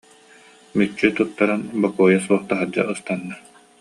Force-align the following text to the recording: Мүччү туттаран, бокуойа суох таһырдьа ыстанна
Мүччү 0.81 1.09
туттаран, 1.17 1.61
бокуойа 1.83 2.17
суох 2.25 2.41
таһырдьа 2.49 2.81
ыстанна 2.93 3.35